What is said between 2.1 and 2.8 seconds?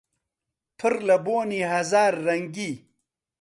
ڕەنگی